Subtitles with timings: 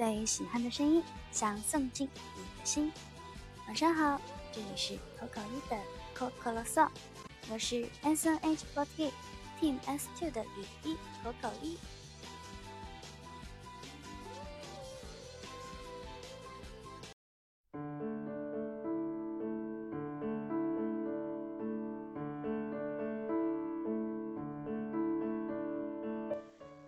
[0.00, 2.90] 最喜欢的声音，想送进你的心。
[3.66, 4.18] 晚上好，
[4.50, 5.78] 这里是口口一的
[6.14, 6.88] 口口啰嗦，
[7.50, 9.10] 我是 S N H forty
[9.60, 11.76] Team S two 的雨一口口一。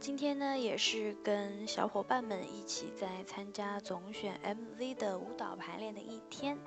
[0.02, 6.58] 今天呢，也是跟小伙伴们一起在参加总选 MV 的舞蹈排练的一天。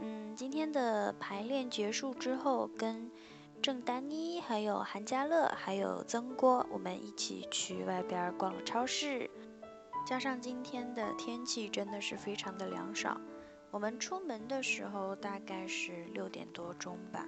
[0.00, 3.10] 嗯，今天的排练结束之后，跟
[3.60, 9.28] 郑丹妮、还有韩佳乐、还有曾郭，我们一起去外边逛了超市。
[10.06, 13.20] 加上今天的天气真的是非常的凉爽，
[13.72, 17.26] 我们出门的时候大概是六点多钟吧，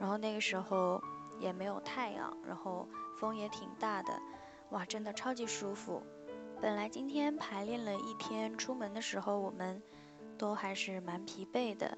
[0.00, 1.02] 然后那个时候
[1.38, 2.88] 也没有太阳，然后
[3.20, 4.18] 风也挺大的。
[4.70, 6.02] 哇，真的超级舒服。
[6.60, 9.82] 本来今天排练了一天，出门的时候我们
[10.38, 11.96] 都还是蛮疲惫的，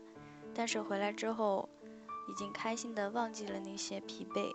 [0.55, 1.69] 但是回来之后，
[2.29, 4.51] 已经开心的忘记了那些疲惫。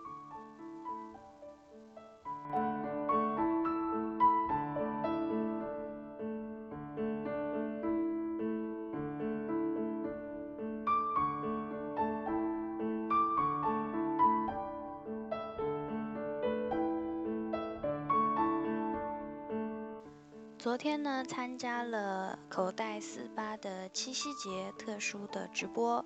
[20.62, 26.04] 昨天呢，参加了口袋四八的七夕节特殊的直播，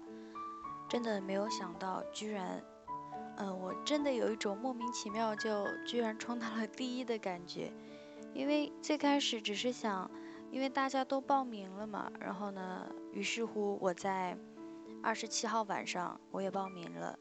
[0.88, 2.64] 真的没有想到，居然，
[3.36, 7.70] 嗯，我真的有一种莫名其妙就居然冲到了第一的感觉。
[8.32, 10.10] 因为最开始只是想，
[10.50, 14.38] 因为大家都报名了嘛，然后呢，于是乎我在
[15.02, 17.18] 二十七号晚上我也报名了。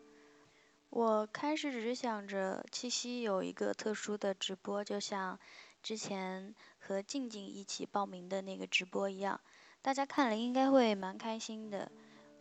[0.89, 5.37] 我开始只是想着七夕有一个特殊的直播，就像。
[5.86, 9.40] 之前和静静一起报名的那个直播一样，
[9.84, 11.92] 大家看了应该会蛮开心的，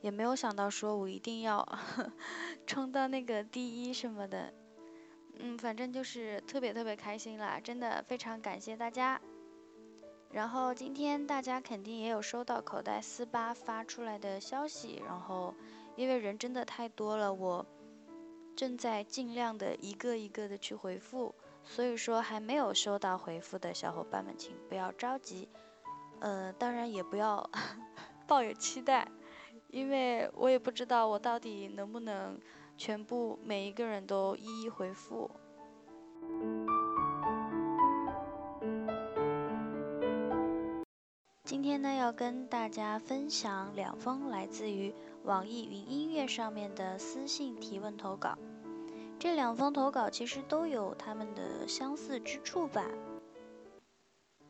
[0.01, 1.79] 也没有想到说我一定要
[2.67, 4.55] 冲到那个第一什么的，
[5.39, 9.21] 嗯，反正就是特别特别开心啦，真的非常感谢大家。
[10.31, 15.55] 然后今天大家肯定也有收到口袋四八发出来的消息，然后
[15.97, 17.67] 因为人真的太多了，我
[18.57, 21.35] 正在尽量的一个一个的去回复。
[21.65, 25.49] 所以说还没有收到回复的小伙伴们，请不要着急，
[26.21, 27.51] 呃，当然也不要
[28.29, 29.09] 抱有期待，
[29.69, 32.39] 因为我也不知道我到底能不能
[32.77, 35.31] 全部每一个人都一一回复。
[41.45, 44.95] 今天呢，要跟大家分享两封来自于
[45.25, 48.39] 网易云音乐上面的私信提问投稿。
[49.25, 52.85] 这两封投稿其实都有他们的相似之处吧。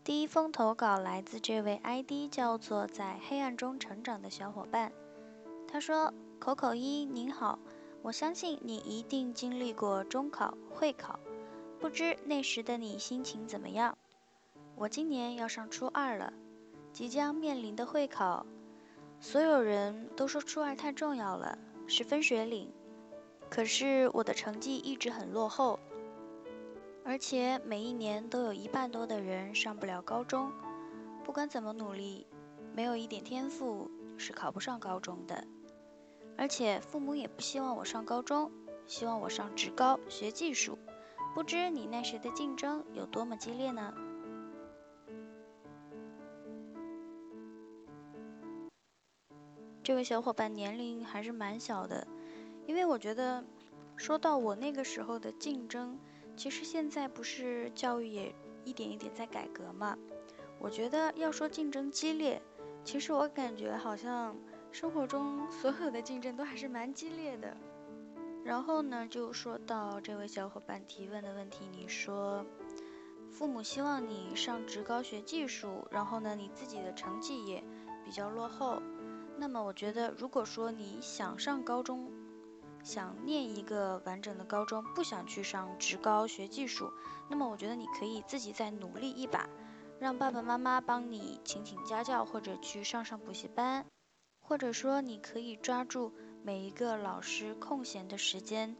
[0.03, 4.91] 第一封投稿来自这位 ID 叫做“在黑暗中成长”的小伙伴，
[5.69, 7.57] 他说：“口口一您好，
[8.03, 11.21] 我相信你一定经历过中考、会考，
[11.79, 13.97] 不知那时的你心情怎么样？
[14.75, 16.33] 我今年要上初二了，
[16.93, 18.45] 即将面临的会考，
[19.21, 22.69] 所有人都说初二太重要了，是分水岭。”
[23.49, 25.79] 可是我的成绩一直很落后，
[27.05, 30.51] 而且每一年都有一半多的人上不了高中。
[31.23, 32.27] 不管怎么努力，
[32.75, 35.47] 没有一点天赋是考不上高中的。
[36.37, 38.51] 而且父母也不希望我上高中，
[38.87, 40.77] 希望我上职高学技术。
[41.33, 43.95] 不知你那时的竞争有多么激烈呢？
[49.83, 52.07] 这位小伙伴年龄还是蛮小的。
[52.67, 53.45] 因为我觉得，
[53.97, 55.99] 说到我那个时候的竞争，
[56.37, 59.97] 其实现在不是教育也一点一点在改革嘛。
[60.59, 62.41] 我觉得要说竞争激烈，
[62.85, 64.37] 其实我感觉好像
[64.73, 67.57] 生活中所有的竞争都还是蛮激烈的。
[68.45, 72.45] 然后呢，就说到这位小伙伴提问的问题，你说
[73.31, 77.63] 父母希望你上职高学技术，然后呢，你自己的成绩也
[78.05, 78.83] 比较落后。
[79.39, 82.11] 那么我觉得，如果说你想上高中，
[82.85, 86.93] 想念一个完整的高中，不想去上职高学技术，
[87.31, 89.49] 那么我觉得你可以自己再努力一把，
[89.99, 93.87] 让爸爸妈妈帮你请请家教，或者去上上补习班，
[94.43, 98.77] 或者说你可以抓住每一个老师空闲的时间，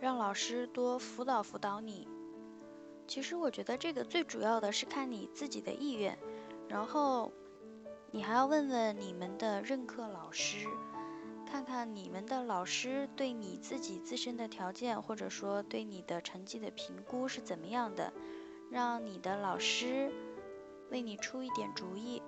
[0.00, 2.08] 让老师多辅导辅导你。
[3.06, 6.18] 其实我觉得这个最主要的是看你自己的意愿，
[6.68, 7.32] 然后
[8.12, 10.66] 你还要问问你们的任课老师。
[11.50, 18.12] 看看你们的老师对你自己自身的条件，或者说对你的成绩的评估是怎么样的，
[18.70, 20.12] 让你的老师
[20.90, 22.22] 为你出一点主意。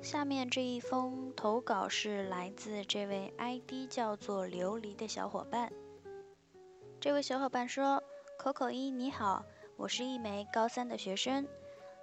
[0.00, 5.72] 下面这一封投稿是来自这位 ID 叫做琉璃的小伙伴。
[7.04, 8.02] 这位小伙伴说
[8.38, 9.44] ：“口口一你好，
[9.76, 11.46] 我是一枚高三的学生。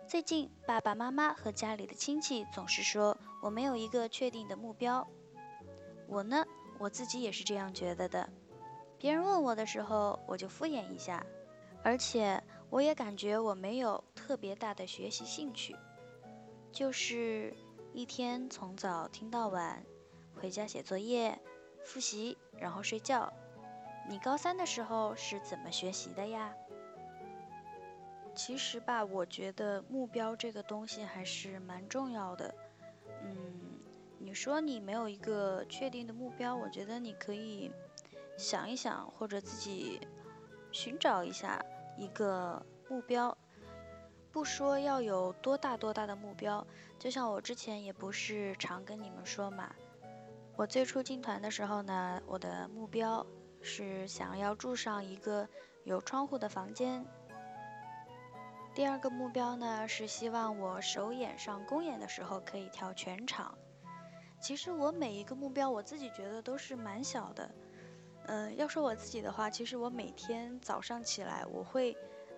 [0.07, 5.07] 最近爸爸妈妈和家里的亲戚总是说我没有一个确定的目标。
[6.07, 6.45] 我呢，
[6.77, 8.30] 我自己也是这样觉得的。
[9.00, 11.25] 别人问我的时候，我就敷衍一下，
[11.81, 12.39] 而且
[12.69, 15.75] 我也感觉我没有特别大的学习兴趣，
[16.71, 17.57] 就是
[17.92, 19.83] 一天从早听到晚，
[20.36, 21.42] 回家写作业、
[21.83, 23.33] 复习，然后睡觉。”
[24.07, 26.53] 你高三的时候是怎么学习的呀？
[28.33, 32.53] 其实吧，我觉得目标这个东西还是蛮重要的。
[33.24, 33.80] 嗯，
[34.19, 37.71] 你说你没有一个确定的目标，我觉得你可以
[38.38, 40.00] 想一想，或者自己
[40.71, 41.63] 寻找一下
[41.98, 43.38] 一个目标。
[44.31, 46.65] 不说要有多大多大的目标，
[46.98, 49.75] 就像我之前也不是常跟你们说嘛，
[50.56, 53.25] 我最初进团的时候呢，我的目标。
[53.61, 55.47] 是想要住上一个
[55.83, 57.05] 有窗户的房间。
[58.73, 63.57] 第二个目标呢，是希望我首演上公演的时候可以跳全场。
[64.39, 67.53] 其实我每一个目标，我自己觉得都是蛮小的。
[68.27, 71.97] 嗯，要说我自己的话，其实我每天早上起来，我会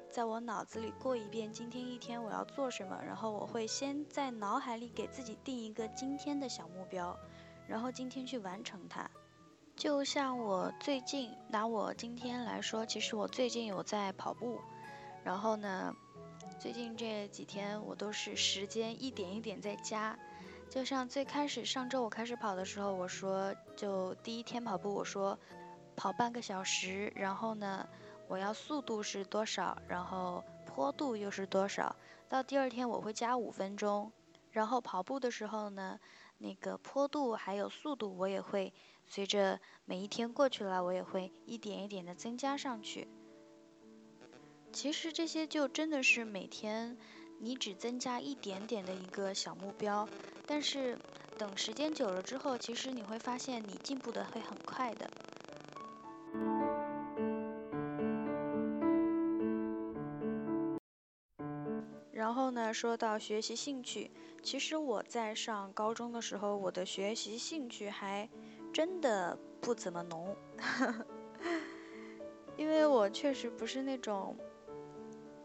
[0.10, 7.18] 在我脑子里过一遍今天一天我要做什么，然后我会先在脑海里给自己定一个今天的小目标，
[7.68, 9.10] 然后今天去完成它。
[9.76, 14.62] 就像我最近拿我今天来说，其实我最近有在跑步，
[15.24, 15.94] 然后呢，
[16.60, 20.18] 最近这几天我都是时间一点一点在加。
[20.70, 25.38] 就像最开始上周我开始跑的时候，我说就第一天跑步，我说
[25.96, 27.88] 跑半个小时，然后呢，
[28.28, 31.96] 我要速度是多少，然后坡度又是多少。
[32.30, 34.12] 到第二天我会加五分钟，
[34.52, 36.00] 然后跑步的时候呢，
[36.38, 38.72] 那个坡度还有速度我也会。
[39.14, 43.08] 随着每一天过去了，我也会一点一点的增加上去。
[44.72, 46.98] 其实这些就真的是每天
[47.40, 50.10] 你只增加一点点的一个小目标，
[50.48, 50.98] 但是
[51.38, 55.08] 等时间久了之后，其实你会发现你进步的会很快的。
[62.12, 64.10] 然后呢，说到学习兴趣，
[64.42, 68.28] 其实我在上高中的时候，我的学习兴趣还。
[68.74, 70.36] 真的不怎么浓，
[72.58, 74.36] 因为我确实不是那种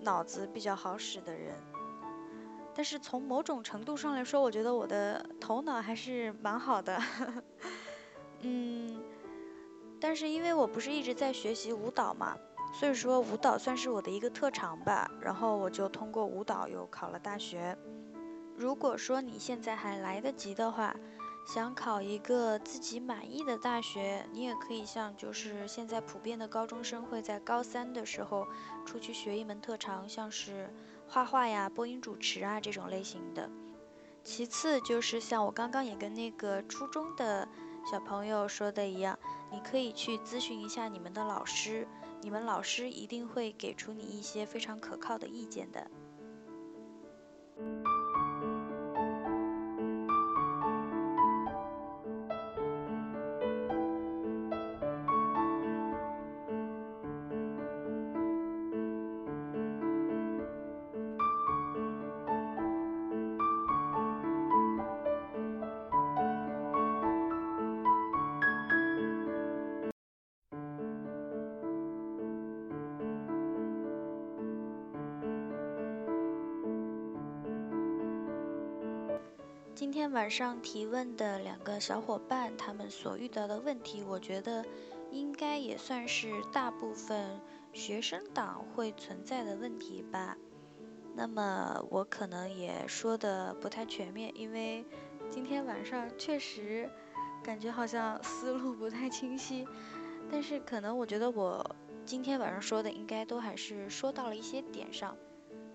[0.00, 1.54] 脑子比较好使的人。
[2.74, 6.98] 但是从某种程度上来说，我觉得我的头脑还是蛮好的。
[8.40, 9.02] 嗯，
[10.00, 12.36] 但是因为我不是一直在学习舞蹈嘛，
[12.72, 15.10] 所以说舞蹈算是我的一个特长吧。
[15.20, 17.76] 然后我就通过舞蹈又考了大学。
[18.56, 20.94] 如果说你现在还来得及的话，
[21.48, 28.46] 想考一个自己满意的大学，你也可以像就是现在普遍的高中生会在高三的时候
[28.84, 30.68] 出去学一门特长，像是
[31.08, 33.48] 画画呀、播音主持啊这种类型的。
[34.22, 37.48] 其次就是像我刚刚也跟那个初中的
[37.90, 39.18] 小朋友说的一样，
[39.50, 41.88] 你可以去咨询一下你们的老师，
[42.20, 45.90] 你们老师一定会给出你一些非常可靠的意见的。
[79.78, 84.64] 今天晚上提问的两个小伙伴，他们所遇到的问题，我觉得
[85.12, 87.40] 应该也算是大部分
[87.72, 90.36] 学生党会存在的问题吧。
[91.14, 94.84] 那么我可能也说的不太全面，因为
[95.30, 96.90] 今天晚上确实
[97.44, 99.64] 感觉好像思路不太清晰。
[100.28, 101.64] 但是可能我觉得我
[102.04, 105.16] 今天晚上说的应该都还是说到了一些点上。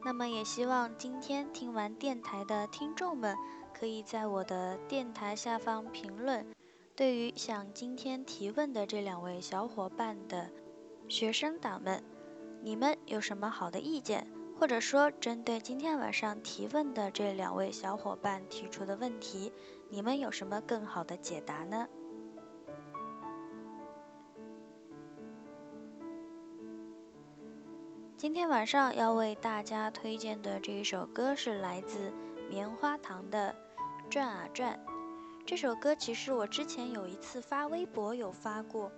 [0.04, 3.38] 那么也希望今天听完电台的听众们。
[3.74, 6.46] 可以在我的电台下方评论。
[6.96, 10.50] 对于想今天提问的这两位小伙伴的
[11.10, 12.03] 学生党们，
[12.62, 14.27] 你们有什么好的意见，
[14.60, 19.51] 或者说针对今天晚上提问的这两位小伙伴提出的问题，
[19.89, 21.88] 你们有什么更好的解答呢？
[28.15, 32.13] 今天晚上要为大家推荐的这一首歌是来自
[32.50, 33.56] 棉花糖的
[34.10, 34.80] 《转啊转》。
[35.46, 38.92] 这首歌其实我之前有一次发微博有发过，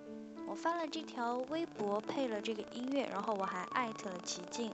[0.47, 4.71] 我发了这条微博配了这个音乐，然后我还艾特了齐静，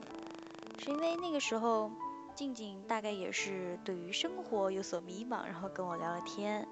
[0.78, 1.90] 是因为那个时候
[2.34, 6.68] 静静大概也是对于生活有所迷茫，然后跟我聊了天，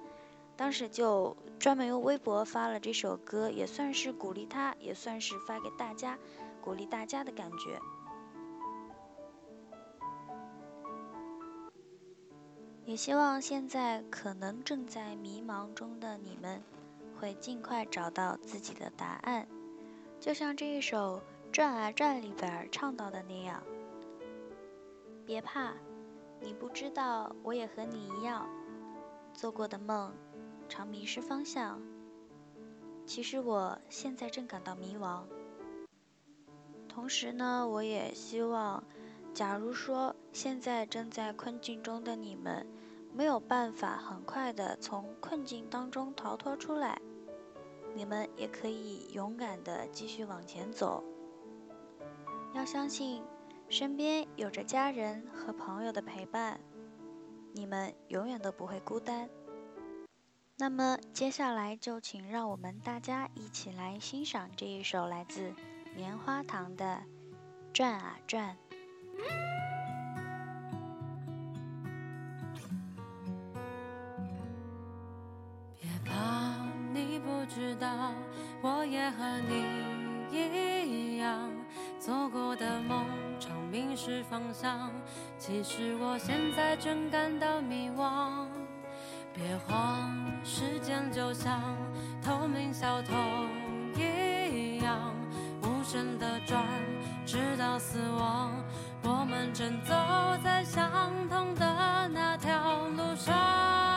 [0.57, 6.19] 当时就专门用微博发了这首歌，也算是鼓励他，也算是发给大家。
[6.61, 7.81] 鼓励大家的感觉，
[12.91, 16.61] 也希望现在可能正在迷茫中的你们，
[17.17, 19.47] 会尽快找到自己的答案。
[20.19, 23.63] 就像这一首《转啊转》里边唱到的那样
[25.25, 25.75] ：“别怕，
[26.41, 28.49] 你不知道，我也和你一样，
[29.33, 30.13] 做过的梦，
[30.69, 31.81] 常迷失方向。
[33.07, 35.23] 其实我现在正感到迷茫。”
[36.91, 38.83] 同时呢，我也希望，
[39.33, 42.67] 假如说现在正在困境中的你们
[43.13, 47.01] 没有办法很快的从困境当中逃脱出来，
[47.95, 51.05] 你们也可以勇敢的继续往前走。
[52.55, 53.23] 要相信，
[53.69, 56.61] 身边有着家人和朋友的陪伴，
[57.53, 59.29] 你们永远都不会孤单。
[60.57, 65.55] 那么接下来就请让我们大家一起来欣赏这一首来自。
[65.97, 67.03] 棉花糖的
[67.73, 68.57] 转啊转，
[79.19, 79.65] 和你
[80.31, 81.51] 一样，
[81.99, 83.05] 做过的梦
[83.39, 84.91] 常迷失方向。
[85.39, 88.47] 其实我现在正感到迷惘，
[89.35, 90.15] 别慌，
[90.45, 91.61] 时间就像
[92.23, 93.15] 透明小偷
[93.97, 95.15] 一样。
[95.63, 96.65] 无声的转，
[97.27, 98.53] 直到死亡。
[99.03, 99.95] 我们正走
[100.45, 103.90] 在相同的那条路上。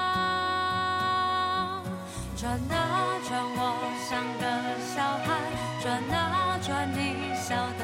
[2.53, 3.59] 转啊转，我
[4.07, 4.45] 像个
[4.93, 5.27] 小孩。
[5.81, 7.83] 转啊转，你笑得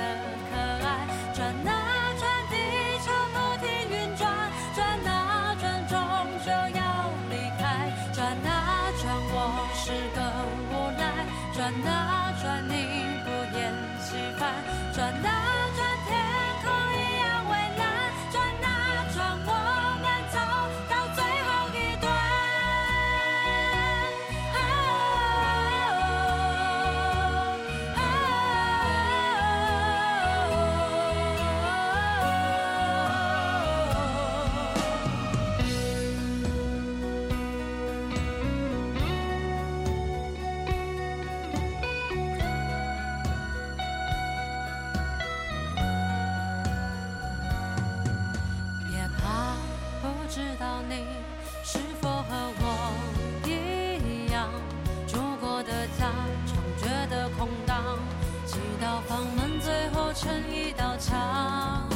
[60.20, 61.88] 成一道墙，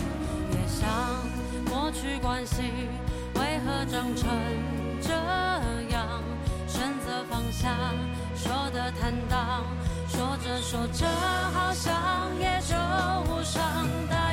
[0.53, 0.87] 也想
[1.69, 2.61] 过去关系
[3.35, 4.29] 为何长成
[5.01, 5.11] 这
[5.93, 6.23] 样？
[6.65, 7.75] 选择放下，
[8.33, 9.65] 说的坦荡，
[10.07, 11.05] 说着说着
[11.51, 11.93] 好像
[12.39, 12.73] 也就
[13.29, 13.61] 无伤
[14.09, 14.32] 大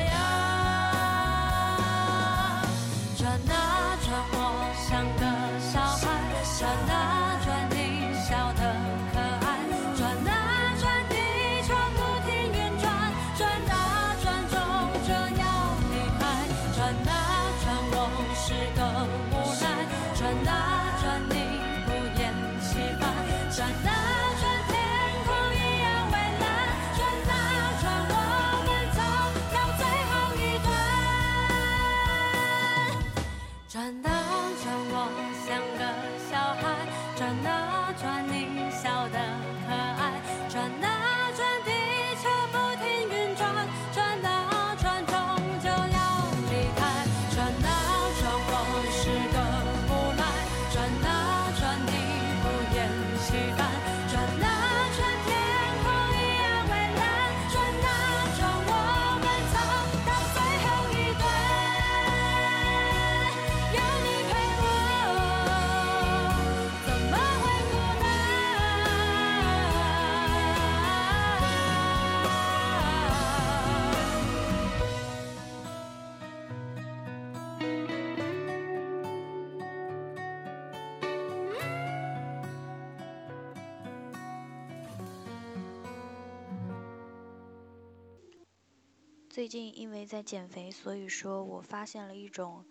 [89.33, 92.65] 最近因为在减肥，所以说我发现了一种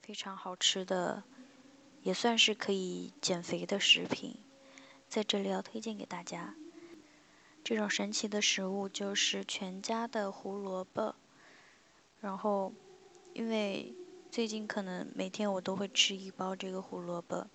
[0.00, 1.24] 非常好吃的，
[2.04, 4.36] 也算是可以减肥的食品，
[5.08, 6.54] 在这里要推荐给大家。
[7.64, 11.16] 这种神奇的食物就是全家的胡萝卜。
[12.20, 12.72] 然后，
[13.32, 13.92] 因为
[14.30, 17.48] 最近可能每天我都会吃一包这个胡萝卜，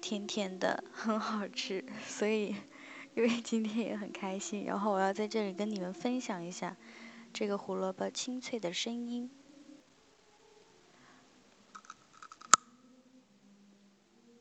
[0.00, 2.54] 甜甜的，很好吃，所以
[3.16, 6.76] 因为今天也很开心，然后我要在这里跟你们分享一下。
[7.38, 9.30] 这个胡萝卜清脆的声音，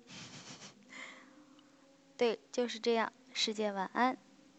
[2.15, 3.11] 对，就是这样。
[3.33, 4.17] 世界晚安。